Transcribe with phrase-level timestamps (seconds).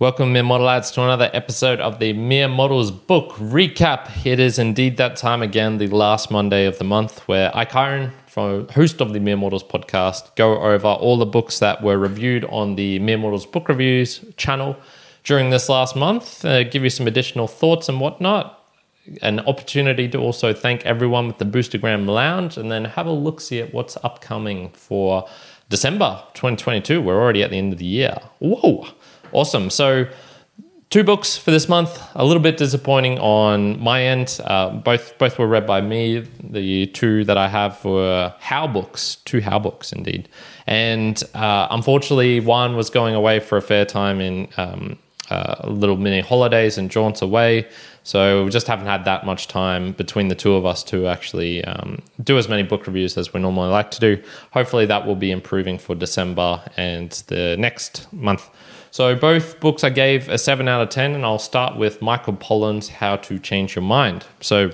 [0.00, 4.26] Welcome, Mere Mortal Lads, to another episode of the Mere Mortals book recap.
[4.26, 8.10] It is indeed that time again, the last Monday of the month, where I, Kyrin,
[8.26, 12.44] from host of the Mere Mortals podcast, go over all the books that were reviewed
[12.46, 14.76] on the Mere Mortals book reviews channel
[15.22, 18.64] during this last month, uh, give you some additional thoughts and whatnot.
[19.22, 23.40] An opportunity to also thank everyone with the Boostagram Lounge, and then have a look
[23.40, 25.28] see at what's upcoming for
[25.68, 27.00] December 2022.
[27.00, 28.18] We're already at the end of the year.
[28.40, 28.88] Whoa!
[29.34, 29.68] Awesome.
[29.68, 30.06] So,
[30.90, 32.00] two books for this month.
[32.14, 34.40] A little bit disappointing on my end.
[34.44, 36.20] Uh, both both were read by me.
[36.40, 40.28] The two that I have were How books, two How books indeed.
[40.68, 45.96] And uh, unfortunately, one was going away for a fair time in um, uh, little
[45.96, 47.66] mini holidays and jaunts away.
[48.04, 51.64] So we just haven't had that much time between the two of us to actually
[51.64, 54.22] um, do as many book reviews as we normally like to do.
[54.52, 58.48] Hopefully, that will be improving for December and the next month.
[58.94, 62.34] So both books I gave a 7 out of 10, and I'll start with Michael
[62.34, 64.24] Pollan's How to Change Your Mind.
[64.40, 64.70] So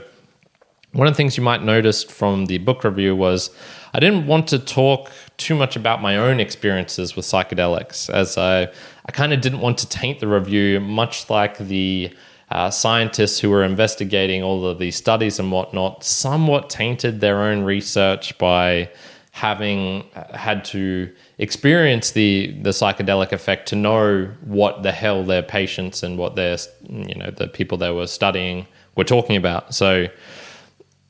[0.92, 3.48] one of the things you might notice from the book review was
[3.94, 8.64] I didn't want to talk too much about my own experiences with psychedelics, as I,
[9.06, 12.14] I kind of didn't want to taint the review, much like the
[12.50, 17.62] uh, scientists who were investigating all of these studies and whatnot somewhat tainted their own
[17.62, 18.90] research by
[19.32, 25.42] having uh, had to experience the the psychedelic effect to know what the hell their
[25.42, 26.56] patients and what their
[26.88, 29.74] you know the people they were studying were talking about.
[29.74, 30.06] So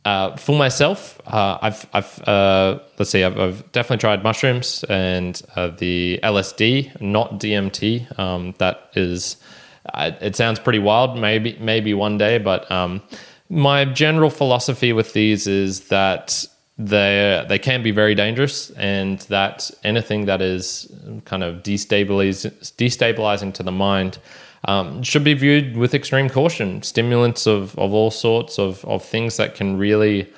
[0.05, 5.41] uh, for myself, uh, I've I've uh, let's see, I've, I've, definitely tried mushrooms and
[5.57, 8.19] uh, the LSD, not DMT.
[8.19, 9.37] Um, that is,
[9.93, 11.19] uh, it sounds pretty wild.
[11.19, 13.03] Maybe maybe one day, but um,
[13.51, 16.47] my general philosophy with these is that
[16.81, 20.91] they they can be very dangerous, and that anything that is
[21.27, 24.19] kind of destabilizing destabilizing to the mind
[24.65, 26.83] um, should be viewed with extreme caution.
[26.83, 30.33] Stimulants of of all sorts of of things that can really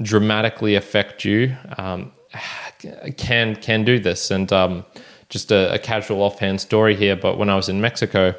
[0.00, 2.10] dramatically affect you um,
[3.18, 4.30] can can do this.
[4.30, 4.86] And um,
[5.28, 8.34] just a, a, casual offhand story here, but when I was in Mexico,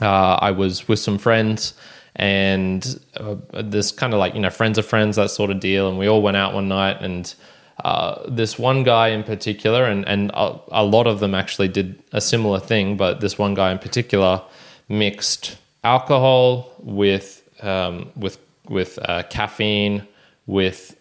[0.00, 1.74] uh, I was with some friends
[2.20, 5.88] and uh, this kind of like you know friends of friends that sort of deal.
[5.88, 7.34] And we all went out one night and
[7.82, 11.98] uh, this one guy in particular and and a, a, lot of them actually did
[12.12, 14.42] a similar thing but this one guy in particular
[14.90, 18.38] mixed alcohol with um, with
[18.68, 20.06] with uh, caffeine
[20.46, 20.94] with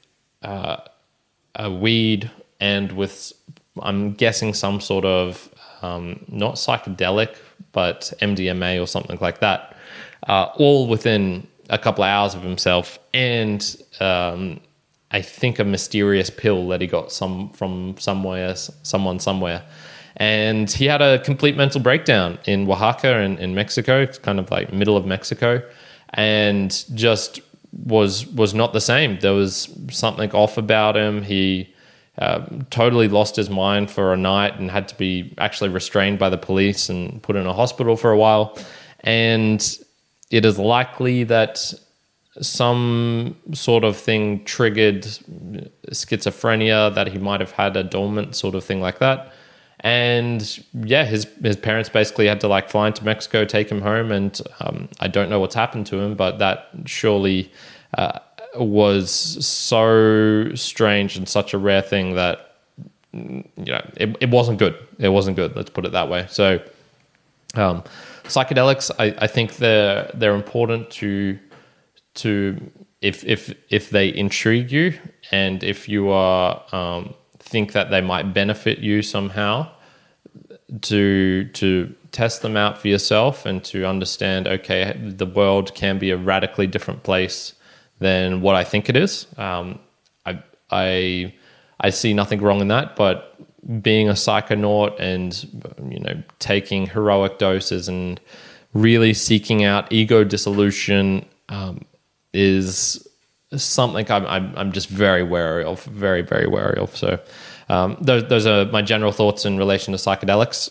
[0.44, 0.78] uh,
[1.56, 2.31] a weed
[2.62, 3.34] and with
[3.81, 7.35] I'm guessing some sort of um, not psychedelic
[7.74, 9.75] but MDMA or something like that
[10.29, 14.59] uh, all within a couple of hours of himself, and um,
[15.12, 19.63] I think a mysterious pill that he got some from somewhere, someone somewhere.
[20.17, 24.01] And he had a complete mental breakdown in Oaxaca in, in Mexico.
[24.01, 25.63] It's kind of like middle of Mexico,
[26.13, 27.41] and just
[27.85, 29.19] was was not the same.
[29.19, 31.23] There was something off about him.
[31.23, 31.73] He
[32.19, 36.29] uh, totally lost his mind for a night and had to be actually restrained by
[36.29, 38.56] the police and put in a hospital for a while.
[39.00, 39.61] And
[40.29, 41.73] it is likely that
[42.41, 45.03] some sort of thing triggered
[45.91, 49.34] schizophrenia that he might have had a dormant sort of thing like that.
[49.81, 54.12] And yeah his his parents basically had to like fly into mexico take him home
[54.12, 57.50] and um, i don't know what's happened to him but that surely
[57.97, 58.19] uh,
[58.56, 59.09] was
[59.46, 62.57] so strange and such a rare thing that
[63.13, 64.75] you know it, it wasn't good.
[64.97, 66.28] It wasn't good let's put it that way.
[66.29, 66.61] So
[67.56, 67.84] um,
[68.29, 71.38] psychedelics, I, I think they're they're important to
[72.16, 74.94] to if if if they intrigue you
[75.31, 79.69] and if you are um, think that they might benefit you somehow
[80.81, 86.11] to to test them out for yourself and to understand okay the world can be
[86.11, 87.53] a radically different place
[88.00, 89.28] than what I think it is.
[89.38, 89.79] Um,
[90.25, 91.34] I I
[91.79, 93.38] I see nothing wrong in that but
[93.81, 95.46] being a psychonaut and
[95.92, 98.20] you know taking heroic doses and
[98.74, 101.84] really seeking out ego dissolution um,
[102.34, 103.06] is
[103.56, 106.96] something I'm, I'm, I'm just very wary of, very very wary of.
[106.96, 107.20] So
[107.70, 110.70] um, those those are my general thoughts in relation to psychedelics.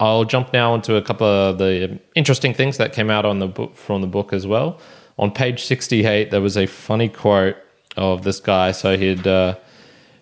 [0.00, 3.46] I'll jump now into a couple of the interesting things that came out on the
[3.46, 4.80] book from the book as well.
[5.18, 7.56] On page 68, there was a funny quote
[7.96, 8.72] of this guy.
[8.72, 9.56] So he'd uh,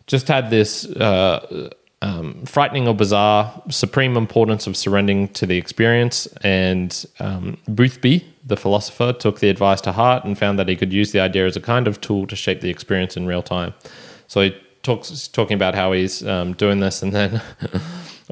[0.07, 1.71] just had this uh,
[2.03, 6.27] um, frightening or bizarre, supreme importance of surrendering to the experience.
[6.43, 10.93] And um, Boothby, the philosopher, took the advice to heart and found that he could
[10.93, 13.73] use the idea as a kind of tool to shape the experience in real time.
[14.27, 17.41] So he talks talking about how he's um, doing this, and then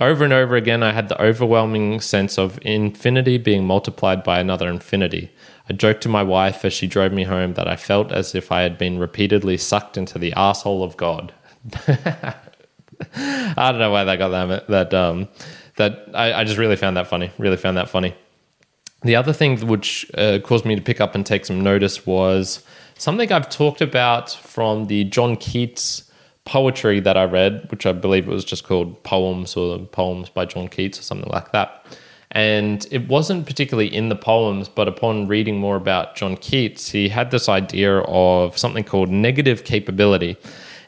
[0.00, 4.70] Over and over again, I had the overwhelming sense of infinity being multiplied by another
[4.70, 5.30] infinity.
[5.68, 8.50] I joked to my wife as she drove me home that I felt as if
[8.50, 11.34] I had been repeatedly sucked into the asshole of God.
[13.16, 14.68] I don't know why that got that.
[14.68, 15.28] That um,
[15.76, 17.30] that I, I just really found that funny.
[17.38, 18.14] Really found that funny.
[19.02, 22.62] The other thing which uh, caused me to pick up and take some notice was
[22.98, 26.10] something I've talked about from the John Keats
[26.44, 30.44] poetry that I read, which I believe it was just called Poems or Poems by
[30.44, 31.86] John Keats or something like that.
[32.32, 37.08] And it wasn't particularly in the poems, but upon reading more about John Keats, he
[37.08, 40.36] had this idea of something called negative capability.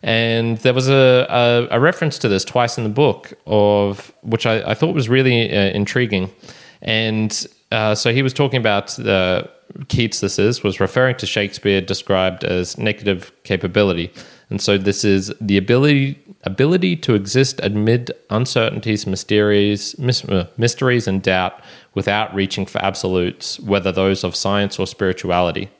[0.02, 4.46] And there was a, a, a reference to this twice in the book, of which
[4.46, 6.32] I, I thought was really uh, intriguing.
[6.80, 9.44] And uh, so he was talking about uh,
[9.88, 14.12] Keats, this is, was referring to Shakespeare described as negative capability.
[14.50, 21.22] And so this is the ability ability to exist amid uncertainties, mysteries, uh, mysteries and
[21.22, 21.62] doubt
[21.94, 25.70] without reaching for absolutes, whether those of science or spirituality.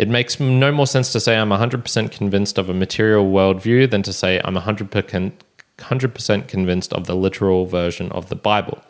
[0.00, 4.02] It makes no more sense to say I'm 100% convinced of a material worldview than
[4.04, 5.32] to say I'm 100%
[5.76, 8.82] 100% convinced of the literal version of the Bible.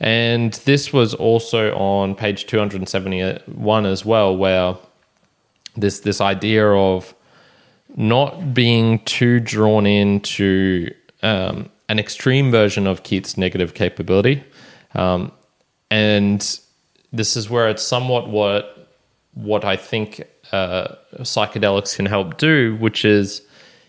[0.00, 4.76] And this was also on page 271 as well, where
[5.76, 7.14] this this idea of
[7.94, 10.90] not being too drawn into
[11.22, 14.42] um, an extreme version of Keats' negative capability.
[14.94, 15.32] Um,
[15.90, 16.40] and
[17.12, 18.75] this is where it's somewhat what
[19.36, 23.42] what I think uh, psychedelics can help do, which is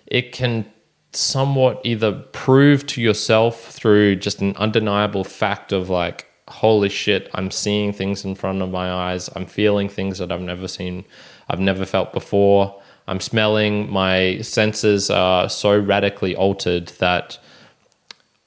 [0.05, 0.65] it can
[1.13, 7.49] somewhat either prove to yourself through just an undeniable fact of like, holy shit, I'm
[7.49, 11.05] seeing things in front of my eyes, I'm feeling things that I've never seen,
[11.49, 12.81] I've never felt before.
[13.07, 17.39] I'm smelling, my senses are so radically altered that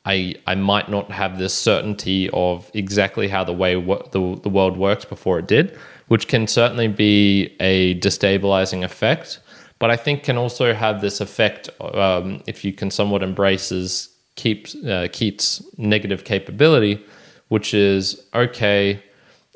[0.04, 4.76] I I might not have this certainty of exactly how the way the the world
[4.76, 5.78] works before it did,
[6.10, 9.38] which can certainly be a destabilizing effect.
[9.78, 14.74] But I think can also have this effect um, if you can somewhat embraces keeps
[14.74, 17.00] uh, Keats' negative capability,
[17.46, 19.00] which is okay.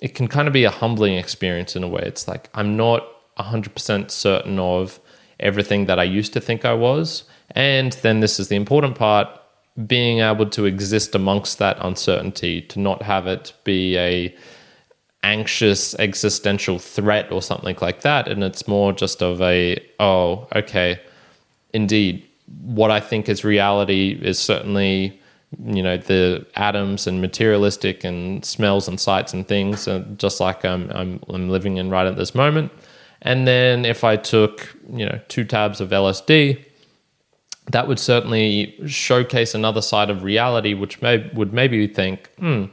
[0.00, 2.02] It can kind of be a humbling experience in a way.
[2.06, 3.02] It's like I'm not
[3.36, 5.00] 100% certain of
[5.40, 7.24] everything that I used to think I was.
[7.50, 9.28] And then this is the important part
[9.88, 14.36] being able to exist amongst that uncertainty, to not have it be a
[15.24, 18.28] anxious existential threat or something like that.
[18.28, 21.00] And it's more just of a, oh, okay,
[21.72, 22.24] indeed,
[22.62, 25.20] what I think is reality is certainly
[25.64, 30.64] you know the atoms and materialistic and smells and sights and things and just like
[30.64, 32.72] I'm, I'm I'm living in right at this moment
[33.24, 36.62] and then if I took, you know, two tabs of LSD,
[37.72, 42.66] that would certainly showcase another side of reality, which may would maybe think, hmm,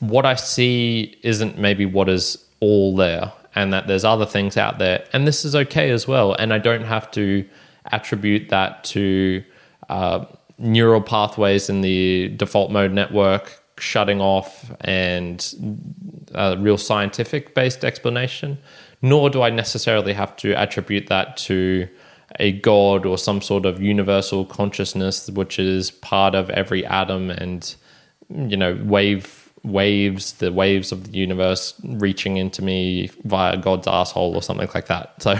[0.00, 4.78] what I see isn't maybe what is all there, and that there's other things out
[4.78, 6.34] there, and this is okay as well.
[6.34, 7.46] And I don't have to
[7.86, 9.42] attribute that to
[9.88, 10.24] uh,
[10.58, 15.54] neural pathways in the default mode network shutting off and
[16.34, 18.58] a real scientific based explanation
[19.02, 21.88] nor do I necessarily have to attribute that to
[22.38, 27.74] a god or some sort of universal consciousness which is part of every atom and
[28.28, 34.34] you know wave waves the waves of the universe reaching into me via god's asshole
[34.34, 35.38] or something like that so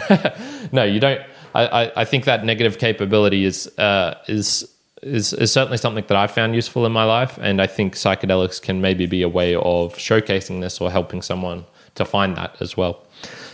[0.73, 1.21] no you don't
[1.55, 4.71] I, I think that negative capability is uh, is
[5.03, 8.61] is, is certainly something that I've found useful in my life, and I think psychedelics
[8.61, 12.77] can maybe be a way of showcasing this or helping someone to find that as
[12.77, 13.05] well.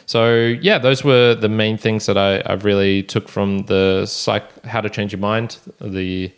[0.06, 4.64] So yeah, those were the main things that I, I really took from the psych,
[4.64, 6.32] How to Change Your Mind, the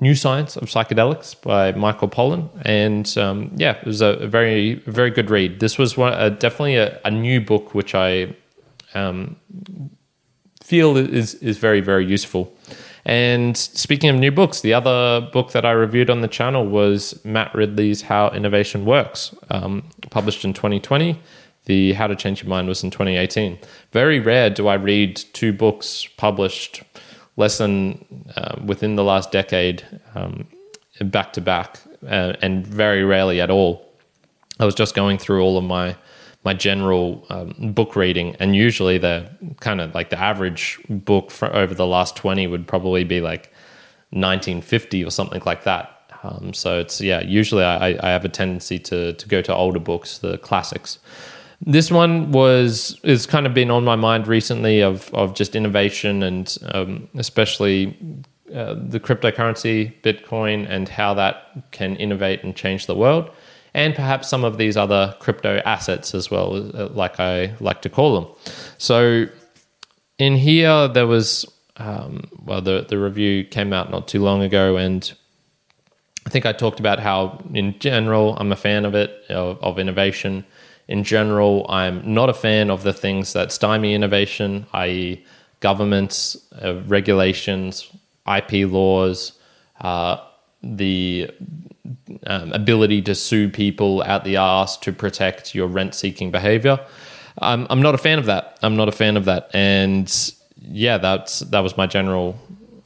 [0.00, 5.10] New Science of Psychedelics by Michael Pollan, and um, yeah, it was a, very very
[5.10, 5.58] good read.
[5.58, 8.34] This was one, uh, definitely a, a, new book which I
[8.94, 9.36] um,
[10.62, 12.56] feel is is very very useful.
[13.04, 17.18] And speaking of new books, the other book that I reviewed on the channel was
[17.24, 21.18] Matt Ridley's How Innovation Works, um, published in 2020.
[21.64, 23.58] The How to Change Your Mind was in 2018.
[23.92, 26.82] Very rare do I read two books published
[27.38, 28.04] less than
[28.36, 30.46] uh, within the last decade um,
[31.00, 33.88] back to back, uh, and very rarely at all.
[34.60, 35.96] I was just going through all of my
[36.44, 39.30] my general um, book reading, and usually the
[39.60, 43.52] kind of like the average book for over the last 20 would probably be like
[44.10, 45.94] 1950 or something like that.
[46.22, 49.78] Um, so it's yeah, usually I, I have a tendency to to go to older
[49.78, 50.98] books, the classics.
[51.60, 56.22] This one was is kind of been on my mind recently of of just innovation
[56.22, 57.96] and um, especially
[58.54, 63.30] uh, the cryptocurrency, Bitcoin, and how that can innovate and change the world,
[63.74, 67.90] and perhaps some of these other crypto assets as well, uh, like I like to
[67.90, 68.32] call them.
[68.78, 69.26] So,
[70.18, 71.44] in here, there was,
[71.76, 75.12] um, well, the, the review came out not too long ago, and
[76.24, 79.78] I think I talked about how, in general, I'm a fan of it, of, of
[79.78, 80.46] innovation.
[80.88, 85.24] In general, I'm not a fan of the things that stymie innovation, i.e.,
[85.60, 87.90] governments, uh, regulations,
[88.26, 89.32] IP laws,
[89.80, 90.18] uh,
[90.62, 91.30] the
[92.26, 96.80] um, ability to sue people out the arse to protect your rent seeking behavior.
[97.40, 98.58] I'm, I'm not a fan of that.
[98.62, 99.50] I'm not a fan of that.
[99.54, 100.12] And
[100.60, 102.38] yeah, that's that was my general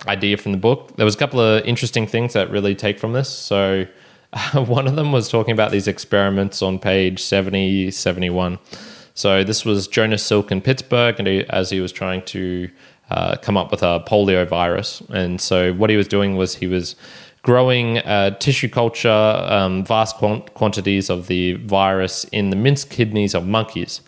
[0.07, 0.97] idea from the book.
[0.97, 3.29] There was a couple of interesting things that really take from this.
[3.29, 3.87] So
[4.55, 8.59] one of them was talking about these experiments on page 70, 71.
[9.15, 12.71] So this was Jonas Salk in Pittsburgh, and he, as he was trying to
[13.11, 15.03] uh, come up with a polio virus.
[15.11, 16.97] And so what he was doing was he was
[17.43, 23.35] growing uh, tissue culture, um, vast quant- quantities of the virus in the minced kidneys
[23.35, 24.01] of monkeys.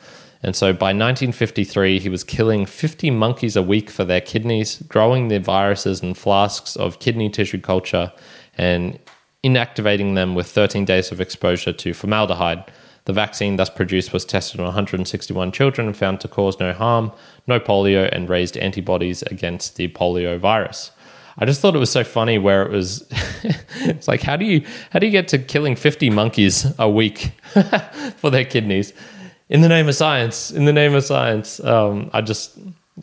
[0.43, 5.29] And so by 1953, he was killing 50 monkeys a week for their kidneys, growing
[5.29, 8.13] the viruses in flasks of kidney tissue culture,
[8.57, 8.99] and
[9.45, 12.65] inactivating them with 13 days of exposure to formaldehyde.
[13.05, 17.13] The vaccine thus produced was tested on 161 children and found to cause no harm,
[17.47, 20.91] no polio, and raised antibodies against the polio virus.
[21.37, 23.07] I just thought it was so funny where it was
[23.81, 27.33] it's like how do you how do you get to killing 50 monkeys a week
[28.17, 28.93] for their kidneys
[29.49, 32.57] in the name of science in the name of science um, I just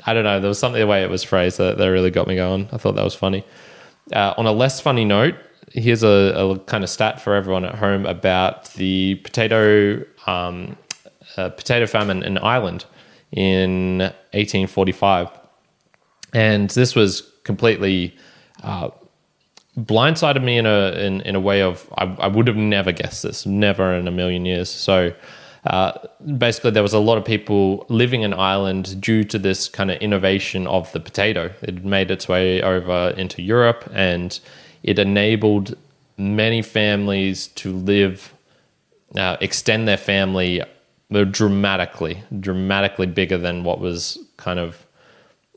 [0.05, 2.27] I don't know there was something the way it was phrased that, that really got
[2.27, 3.45] me going I thought that was funny
[4.13, 5.36] uh, on a less funny note
[5.73, 10.77] here's a, a, kind of stat for everyone at home about the potato um,
[11.37, 12.85] uh, potato famine in Ireland
[13.31, 13.99] in
[14.33, 15.29] 1845,
[16.33, 18.15] and this was completely
[18.63, 18.89] uh,
[19.77, 23.23] blindsided me in a in, in a way of I, I would have never guessed
[23.23, 24.69] this, never in a million years.
[24.69, 25.13] So.
[25.63, 25.91] Uh,
[26.37, 30.01] basically, there was a lot of people living in Ireland due to this kind of
[30.01, 31.53] innovation of the potato.
[31.61, 34.39] It made its way over into Europe, and
[34.83, 35.75] it enabled
[36.17, 38.33] many families to live,
[39.15, 40.61] uh, extend their family
[41.31, 44.85] dramatically, dramatically bigger than what was kind of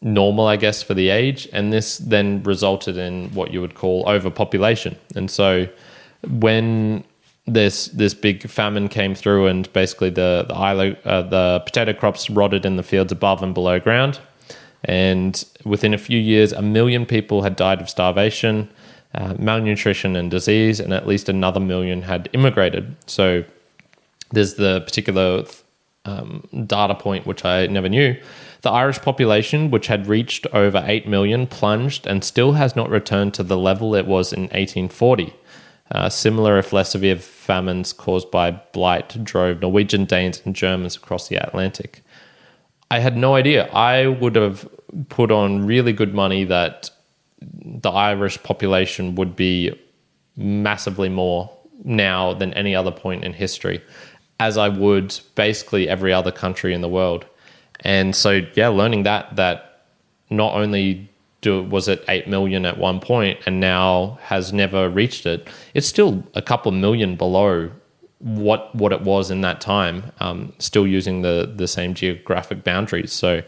[0.02, 1.49] normal, I guess, for the age.
[1.52, 4.97] And this then resulted in what you would call overpopulation.
[5.14, 5.69] And so
[6.28, 7.04] when
[7.47, 12.64] this this big famine came through, and basically the the, uh, the potato crops rotted
[12.64, 14.19] in the fields above and below ground.
[14.87, 18.69] And within a few years, a million people had died of starvation
[19.14, 22.97] uh, malnutrition and disease, and at least another million had immigrated.
[23.06, 23.44] So
[24.30, 25.44] there's the particular
[26.04, 28.16] um, data point which I never knew.
[28.62, 33.35] The Irish population, which had reached over 8 million, plunged and still has not returned
[33.35, 35.35] to the level it was in 1840.
[35.92, 41.28] Uh, similar, if less severe, famines caused by blight drove Norwegian, Danes, and Germans across
[41.28, 42.02] the Atlantic.
[42.90, 43.66] I had no idea.
[43.71, 44.68] I would have
[45.09, 46.90] put on really good money that
[47.85, 49.79] the Irish population would be
[50.37, 51.50] massively more
[51.85, 53.83] now than any other point in history,
[54.41, 57.26] as I would basically every other country in the world.
[57.81, 59.83] And so, yeah, learning that that
[60.31, 61.09] not only
[61.43, 65.87] do, was it eight million at one point and now has never reached it, it's
[65.87, 67.71] still a couple million below
[68.19, 70.11] what what it was in that time.
[70.21, 73.12] Um, still using the the same geographic boundaries.
[73.12, 73.43] So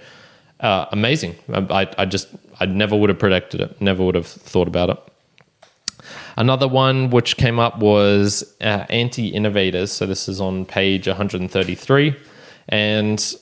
[0.60, 1.36] uh, amazing.
[1.52, 2.28] I, I just
[2.60, 3.80] I never would have predicted it.
[3.80, 4.98] Never would have thought about it.
[6.36, 9.92] Another one which came up was uh, anti innovators.
[9.92, 12.16] So this is on page 133.
[12.68, 13.34] And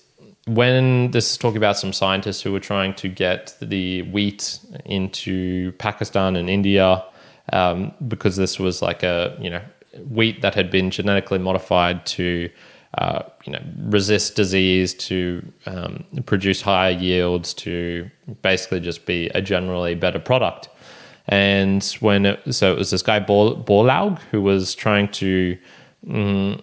[0.46, 5.72] when this is talking about some scientists who were trying to get the wheat into
[5.72, 7.02] Pakistan and India,
[7.52, 9.62] um, because this was like a, you know,
[10.10, 12.50] wheat that had been genetically modified to
[12.98, 18.10] uh, you know, resist disease, to um, produce higher yields, to
[18.42, 20.68] basically just be a generally better product.
[21.26, 25.58] And when it, so it was this guy Borlaug who was trying to
[26.10, 26.62] um,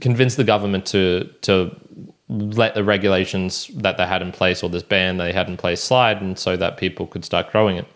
[0.00, 1.74] convince the government to to
[2.28, 5.82] let the regulations that they had in place or this ban they had in place
[5.82, 7.86] slide, and so that people could start growing it.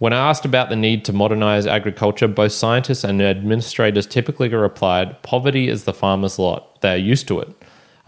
[0.00, 5.22] When I asked about the need to modernize agriculture, both scientists and administrators typically replied,
[5.22, 6.80] Poverty is the farmer's lot.
[6.80, 7.54] They are used to it.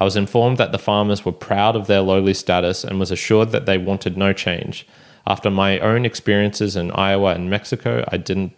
[0.00, 3.50] I was informed that the farmers were proud of their lowly status and was assured
[3.50, 4.88] that they wanted no change.
[5.26, 8.54] After my own experiences in Iowa and Mexico, I didn't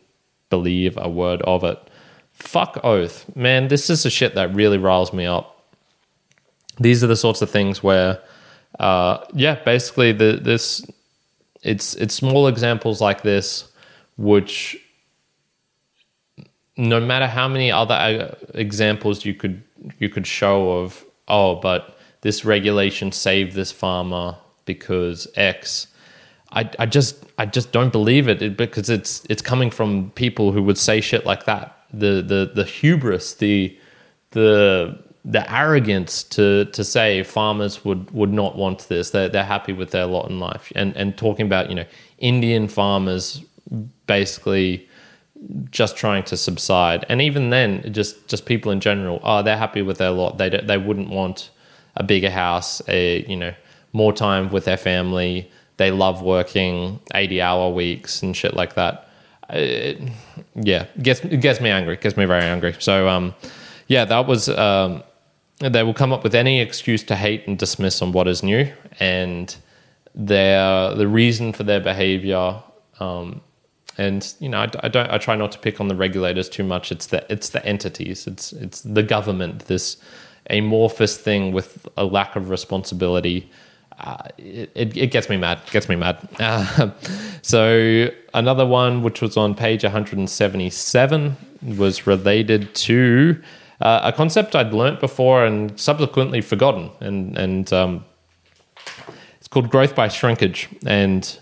[0.48, 1.78] believe a word of it.
[2.30, 3.24] Fuck oath.
[3.34, 5.60] Man, this is the shit that really riles me up.
[6.78, 8.22] These are the sorts of things where,
[8.78, 10.86] uh, yeah, basically the, this
[11.64, 13.68] it's it's small examples like this
[14.16, 14.76] which
[16.76, 19.62] no matter how many other uh, examples you could
[19.98, 25.88] you could show of oh but this regulation saved this farmer because x
[26.54, 30.62] I, I just I just don't believe it because it's it's coming from people who
[30.62, 31.76] would say shit like that.
[31.92, 33.76] The the the hubris the
[34.30, 39.72] the the arrogance to to say farmers would would not want this they're, they're happy
[39.72, 41.86] with their lot in life and and talking about you know
[42.18, 43.42] Indian farmers
[44.06, 44.86] basically
[45.70, 47.04] just trying to subside.
[47.08, 50.38] And even then, just just people in general, oh, they're happy with their lot.
[50.38, 51.50] They they wouldn't want
[51.96, 53.54] a bigger house, a you know
[53.92, 55.50] more time with their family.
[55.76, 59.08] They love working eighty hour weeks and shit like that.
[59.50, 60.00] It,
[60.54, 61.96] yeah, gets gets me angry.
[61.96, 62.74] Gets me very angry.
[62.78, 63.34] So um,
[63.88, 65.02] yeah, that was um,
[65.58, 68.70] they will come up with any excuse to hate and dismiss on what is new,
[68.98, 69.54] and
[70.14, 72.62] their the reason for their behavior.
[73.00, 73.40] Um,
[73.96, 75.10] and you know, I, I, don't.
[75.10, 76.90] I try not to pick on the regulators too much.
[76.90, 78.26] It's the it's the entities.
[78.26, 79.66] It's it's the government.
[79.66, 79.96] This
[80.50, 83.50] amorphous thing with a lack of responsibility.
[83.98, 85.60] Uh, it, it, gets me mad.
[85.70, 86.28] Gets me mad.
[86.40, 86.90] Uh,
[87.42, 91.36] so another one, which was on page 177,
[91.76, 93.40] was related to
[93.84, 98.04] uh, a concept I'd learnt before and subsequently forgotten, and and um,
[99.38, 100.68] it's called growth by shrinkage.
[100.86, 101.38] And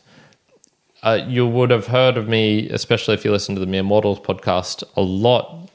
[1.02, 4.20] uh, you would have heard of me, especially if you listen to the Mere Mortals
[4.20, 5.70] podcast, a lot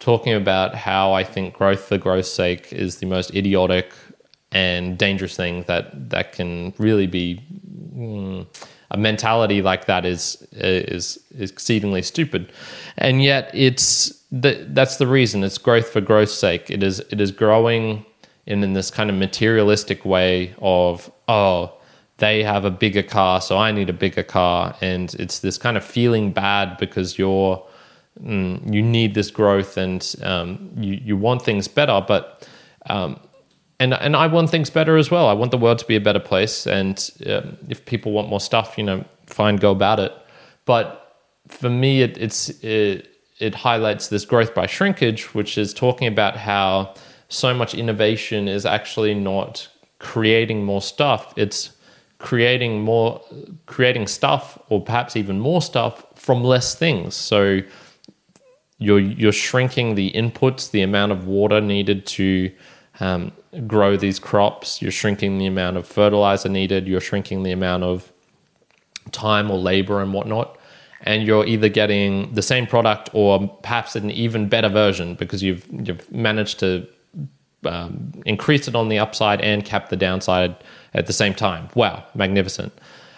[0.00, 3.92] talking about how I think growth for growth's sake is the most idiotic
[4.52, 7.40] and dangerous thing that that can really be.
[7.96, 8.46] Mm,
[8.90, 12.52] a mentality like that is is, exceedingly stupid,
[12.96, 15.44] and yet it's the, that's the reason.
[15.44, 16.70] It's growth for growth's sake.
[16.70, 18.04] It is it is growing
[18.46, 21.72] in, in this kind of materialistic way of oh
[22.18, 24.74] they have a bigger car, so I need a bigger car.
[24.80, 27.64] And it's this kind of feeling bad because you're
[28.22, 32.46] mm, you need this growth and um, you you want things better, but
[32.86, 33.20] um,
[33.80, 35.28] and and I want things better as well.
[35.28, 38.40] I want the world to be a better place, and um, if people want more
[38.40, 40.12] stuff, you know, fine, go about it.
[40.64, 41.16] But
[41.48, 46.36] for me, it, it's it, it highlights this growth by shrinkage, which is talking about
[46.36, 46.94] how
[47.28, 51.32] so much innovation is actually not creating more stuff.
[51.36, 51.70] It's
[52.18, 53.22] creating more
[53.66, 57.60] creating stuff or perhaps even more stuff from less things so
[58.78, 62.50] you're you're shrinking the inputs the amount of water needed to
[63.00, 63.32] um,
[63.66, 68.12] grow these crops you're shrinking the amount of fertilizer needed you're shrinking the amount of
[69.12, 70.58] time or labor and whatnot
[71.02, 75.66] and you're either getting the same product or perhaps an even better version because you've
[75.70, 76.86] you've managed to
[77.64, 80.56] um, increase it on the upside and cap the downside
[80.94, 81.68] at the same time.
[81.74, 82.72] Wow, magnificent.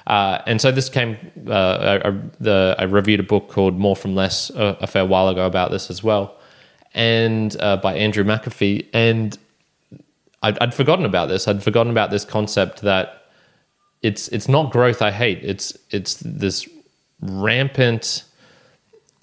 [0.07, 1.16] Uh, and so this came,
[1.47, 5.29] uh, I, the, I, reviewed a book called More from Less a, a fair while
[5.29, 6.37] ago about this as well,
[6.95, 8.87] and uh, by Andrew McAfee.
[8.93, 9.38] And
[10.42, 11.46] I'd, I'd, forgotten about this.
[11.46, 13.26] I'd forgotten about this concept that
[14.03, 15.44] it's it's not growth I hate.
[15.44, 16.68] It's it's this
[17.20, 18.24] rampant,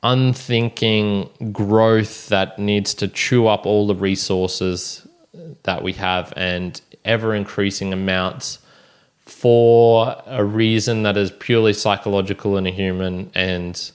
[0.03, 5.07] unthinking growth that needs to chew up all the resources
[5.63, 8.59] that we have and ever increasing amounts
[9.19, 13.91] for a reason that is purely psychological in a human and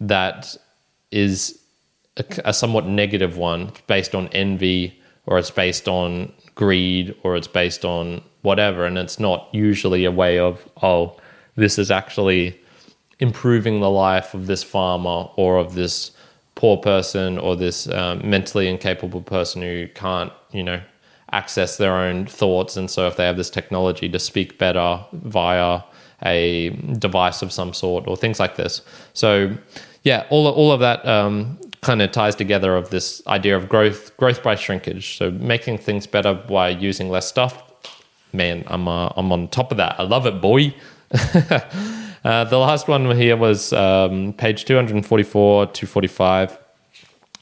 [0.00, 0.56] that
[1.10, 1.58] is
[2.16, 7.46] a, a, somewhat negative one based on envy or it's based on greed or it's
[7.46, 11.16] based on whatever and it's not usually a way of oh
[11.54, 12.58] this is actually
[13.20, 16.10] improving the life of this farmer or of this
[16.54, 20.80] poor person or this um, mentally incapable person who can't you know
[21.32, 22.76] access their own thoughts.
[22.76, 25.80] And so if they have this technology to speak better via
[26.24, 28.80] a device of some sort or things like this.
[29.12, 29.56] So
[30.02, 34.14] yeah, all, all of that um, kind of ties together of this idea of growth,
[34.16, 35.16] growth by shrinkage.
[35.16, 37.62] So making things better by using less stuff.
[38.32, 39.94] Man, I'm, uh, I'm on top of that.
[39.98, 40.74] I love it, boy.
[42.24, 46.58] uh, the last one here was um, page 244 to 45,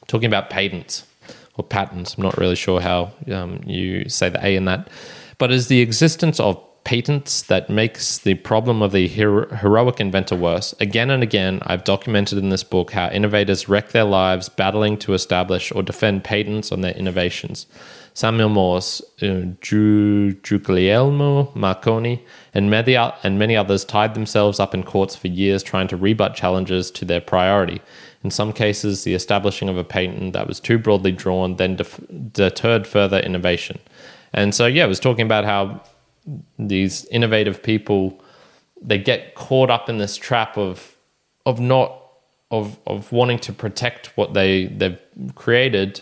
[0.09, 1.07] talking about patents
[1.57, 2.16] or patents.
[2.16, 4.90] I'm not really sure how um, you say the A in that,
[5.38, 10.36] but is the existence of patents that makes the problem of the hero- heroic inventor
[10.36, 10.74] worse.
[10.80, 15.14] Again and again, I've documented in this book how innovators wreck their lives battling to
[15.14, 17.66] establish or defend patents on their innovations.
[18.12, 25.16] Samuel Morse, uh, Guglielmo Marconi, and many, and many others tied themselves up in courts
[25.16, 27.82] for years trying to rebut challenges to their priority.
[28.22, 32.00] In some cases, the establishing of a patent that was too broadly drawn then def-
[32.32, 33.80] deterred further innovation.
[34.32, 35.82] And so, yeah, I was talking about how
[36.58, 38.20] these innovative people
[38.84, 40.96] they get caught up in this trap of
[41.46, 42.00] of not
[42.50, 44.98] of of wanting to protect what they they've
[45.34, 46.00] created,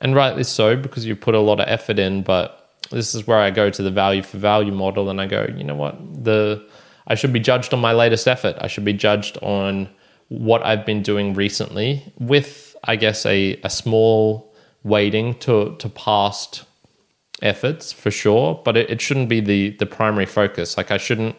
[0.00, 2.22] and rightly so because you put a lot of effort in.
[2.22, 5.46] But this is where I go to the value for value model, and I go,
[5.56, 6.66] you know what, the
[7.06, 8.56] I should be judged on my latest effort.
[8.60, 9.88] I should be judged on
[10.28, 16.64] what I've been doing recently, with I guess a a small weighting to to past
[17.42, 20.76] efforts for sure, but it, it shouldn't be the the primary focus.
[20.76, 21.36] Like I shouldn't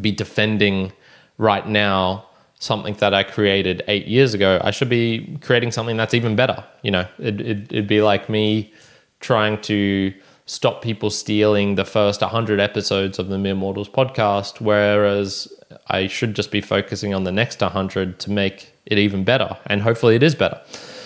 [0.00, 0.92] be defending
[1.38, 2.26] right now
[2.58, 4.60] something that I created eight years ago.
[4.62, 6.64] I should be creating something that's even better.
[6.82, 8.72] You know, it, it, it'd be like me
[9.20, 10.12] trying to
[10.46, 15.48] stop people stealing the first 100 episodes of the Mere Mortals podcast, whereas
[15.88, 19.56] I should just be focusing on the next 100 to make it even better.
[19.66, 20.60] And hopefully it is better.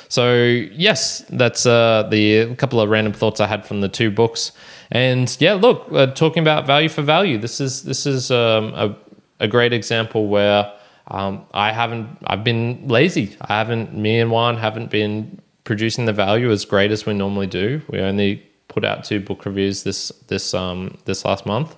[0.09, 0.43] So,
[0.73, 4.53] yes, that's uh, the couple of random thoughts I had from the two books.
[4.91, 8.97] And yeah, look, uh, talking about value for value, this is this is um, a,
[9.41, 10.73] a great example where
[11.09, 13.37] um, I haven't I've been lazy.
[13.43, 17.47] I haven't me and Juan haven't been producing the value as great as we normally
[17.47, 17.83] do.
[17.91, 21.77] We only put out two book reviews this this um, this last month,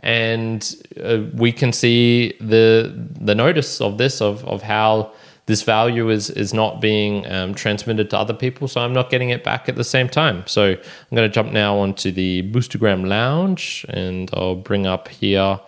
[0.00, 5.12] and uh, we can see the the notice of this of of how
[5.46, 9.30] this value is is not being um, transmitted to other people, so I'm not getting
[9.30, 10.44] it back at the same time.
[10.46, 15.60] So I'm going to jump now onto the Boostagram Lounge, and I'll bring up here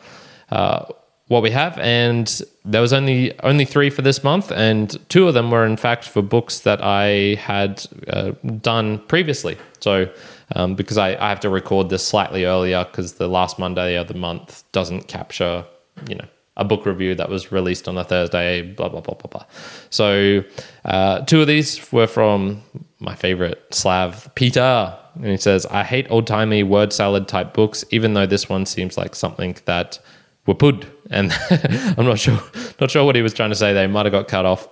[0.50, 0.86] uh,
[1.28, 1.76] what we have.
[1.78, 5.76] And there was only only three for this month, and two of them were in
[5.76, 9.58] fact for books that I had uh, done previously.
[9.80, 10.08] So
[10.54, 14.08] um, because I, I have to record this slightly earlier because the last Monday of
[14.08, 15.64] the month doesn't capture,
[16.08, 19.28] you know, a book review that was released on a Thursday, blah, blah, blah, blah,
[19.28, 19.44] blah.
[19.90, 20.44] So,
[20.84, 22.62] uh, two of these were from
[23.00, 24.98] my favorite Slav, Petar.
[25.16, 28.66] And he says, I hate old timey word salad type books, even though this one
[28.66, 29.98] seems like something that
[30.46, 30.86] were put.
[31.10, 31.32] And
[31.96, 32.40] I'm not sure,
[32.80, 33.72] not sure what he was trying to say.
[33.72, 34.68] They might have got cut off.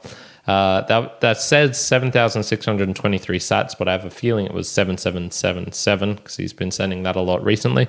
[0.46, 6.36] Uh, that that says 7,623 sats, but I have a feeling it was 7777 because
[6.36, 7.86] he's been sending that a lot recently.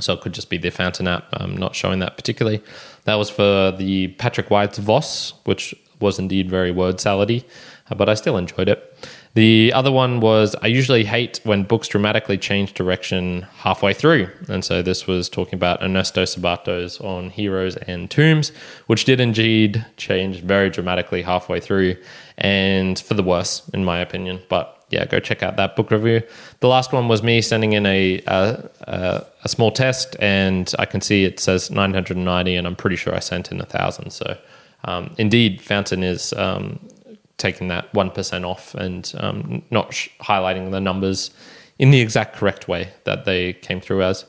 [0.00, 1.28] So it could just be the Fountain app.
[1.32, 2.62] I'm not showing that particularly.
[3.04, 7.44] That was for the Patrick White's Voss, which was indeed very word salady,
[7.90, 9.08] uh, but I still enjoyed it.
[9.34, 14.28] The other one was I usually hate when books dramatically change direction halfway through.
[14.48, 18.50] And so this was talking about Ernesto Sabato's on Heroes and Tombs,
[18.88, 21.96] which did indeed change very dramatically halfway through
[22.38, 24.40] and for the worse, in my opinion.
[24.48, 26.22] But yeah, go check out that book review.
[26.60, 31.24] The last one was me sending in a, a, small test, and I can see
[31.24, 34.10] it says 990, and I'm pretty sure I sent in a thousand.
[34.10, 34.36] So,
[34.84, 36.80] um, indeed, Fountain is um,
[37.38, 41.30] taking that 1% off and um, not sh- highlighting the numbers
[41.78, 44.24] in the exact correct way that they came through as.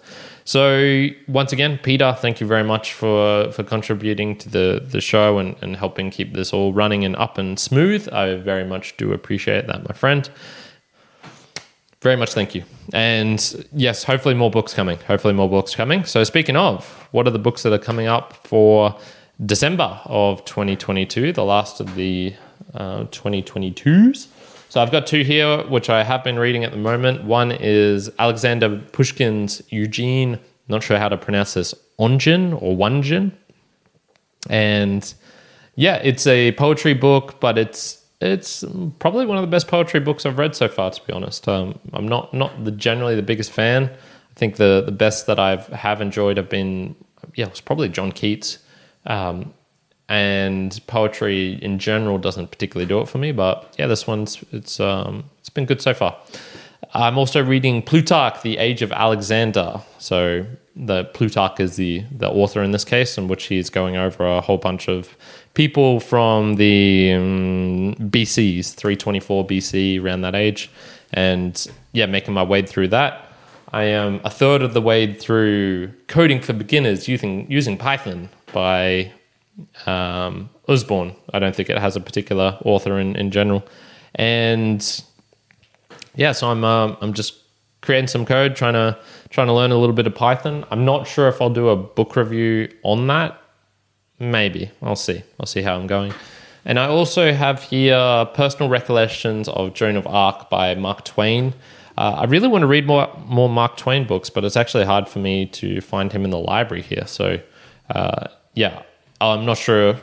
[0.51, 5.37] So once again, Petar, thank you very much for for contributing to the the show
[5.37, 8.09] and, and helping keep this all running and up and smooth.
[8.11, 10.29] I very much do appreciate that, my friend.
[12.01, 12.65] Very much thank you.
[12.91, 13.39] And
[13.71, 14.97] yes, hopefully more books coming.
[15.07, 16.03] Hopefully more books coming.
[16.03, 18.99] So speaking of, what are the books that are coming up for
[19.45, 22.35] December of 2022, the last of the
[22.73, 24.27] uh, 2022s?
[24.71, 27.25] So I've got two here, which I have been reading at the moment.
[27.25, 33.33] One is Alexander Pushkin's Eugene, not sure how to pronounce this, Onjin or Wanjin.
[34.49, 35.13] And
[35.75, 38.63] yeah, it's a poetry book, but it's it's
[38.99, 40.89] probably one of the best poetry books I've read so far.
[40.89, 43.89] To be honest, um, I'm not not the generally the biggest fan.
[43.89, 46.95] I think the the best that I've have enjoyed have been
[47.35, 48.59] yeah, it was probably John Keats.
[49.05, 49.53] Um,
[50.11, 53.31] and poetry in general doesn't particularly do it for me.
[53.31, 56.17] But yeah, this one's it's um, it's been good so far.
[56.93, 59.81] I'm also reading Plutarch, The Age of Alexander.
[59.99, 60.45] So
[60.75, 64.41] the Plutarch is the the author in this case, in which he's going over a
[64.41, 65.15] whole bunch of
[65.53, 70.69] people from the um, BCs, 324 BC, around that age,
[71.13, 73.27] and yeah, making my way through that.
[73.71, 79.13] I am a third of the way through coding for beginners using using Python by
[79.85, 80.49] um.
[80.67, 83.63] I don't think it has a particular author in, in general.
[84.15, 85.03] And
[86.15, 87.35] yeah, so I'm um, I'm just
[87.81, 88.97] creating some code, trying to
[89.29, 90.65] trying to learn a little bit of Python.
[90.71, 93.41] I'm not sure if I'll do a book review on that.
[94.19, 95.23] Maybe I'll see.
[95.39, 96.13] I'll see how I'm going.
[96.63, 101.53] And I also have here personal recollections of Joan of Arc by Mark Twain.
[101.97, 105.09] Uh, I really want to read more more Mark Twain books, but it's actually hard
[105.09, 107.07] for me to find him in the library here.
[107.07, 107.39] So
[107.89, 108.83] uh, yeah,
[109.29, 109.95] I'm not sure.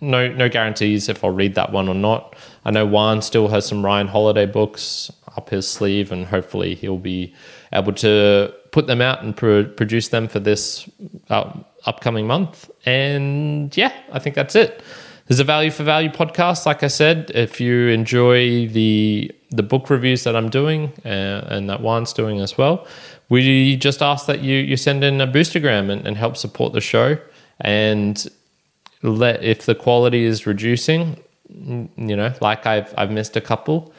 [0.00, 2.34] No, no guarantees if I'll read that one or not.
[2.64, 6.98] I know Juan still has some Ryan Holiday books up his sleeve, and hopefully he'll
[6.98, 7.34] be
[7.72, 10.88] able to put them out and pro- produce them for this
[11.30, 11.52] uh,
[11.86, 12.70] upcoming month.
[12.84, 14.82] And yeah, I think that's it.
[15.26, 16.66] There's a value for value podcast.
[16.66, 21.68] Like I said, if you enjoy the the book reviews that I'm doing uh, and
[21.68, 22.86] that Juan's doing as well,
[23.28, 26.80] we just ask that you you send in a boostagram and, and help support the
[26.80, 27.18] show.
[27.60, 28.28] And
[29.02, 33.92] let if the quality is reducing, you know, like I've I've missed a couple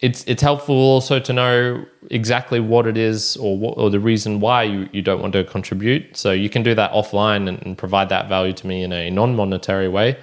[0.00, 4.40] it's it's helpful also to know exactly what it is or what, or the reason
[4.40, 6.16] why you, you don't want to contribute.
[6.16, 9.10] So you can do that offline and, and provide that value to me in a
[9.10, 10.18] non monetary way.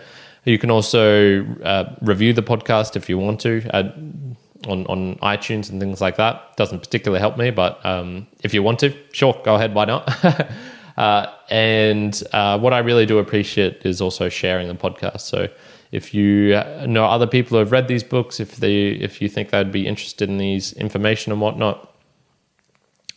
[0.46, 3.68] You can also uh, review the podcast if you want to
[4.68, 6.56] on on iTunes and things like that.
[6.56, 9.74] Doesn't particularly help me, but um, if you want to, sure, go ahead.
[9.74, 10.10] Why not?
[10.98, 15.22] uh, and uh, what I really do appreciate is also sharing the podcast.
[15.22, 15.48] So
[15.92, 19.52] if you know other people who have read these books, if they if you think
[19.52, 21.94] they'd be interested in these information and whatnot,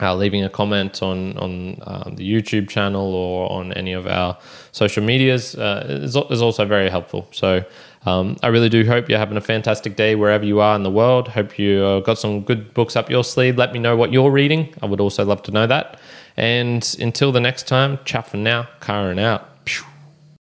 [0.01, 4.37] uh, leaving a comment on on um, the YouTube channel or on any of our
[4.73, 7.27] social medias uh, is, is also very helpful.
[7.31, 7.65] So
[8.05, 10.91] um, I really do hope you're having a fantastic day wherever you are in the
[10.91, 11.29] world.
[11.29, 13.57] Hope you uh, got some good books up your sleeve.
[13.57, 14.73] Let me know what you're reading.
[14.83, 15.99] I would also love to know that.
[16.37, 18.69] And until the next time, ciao for now.
[18.81, 19.49] Kyrin out.